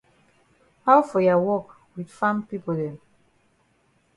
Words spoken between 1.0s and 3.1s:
for ya wok wit farm pipo dem?